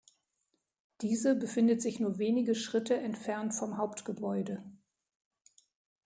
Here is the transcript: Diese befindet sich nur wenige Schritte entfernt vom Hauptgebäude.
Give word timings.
Diese 1.01 1.35
befindet 1.35 1.79
sich 1.83 1.99
nur 1.99 2.17
wenige 2.17 2.55
Schritte 2.55 2.95
entfernt 2.97 3.53
vom 3.53 3.77
Hauptgebäude. 3.77 4.63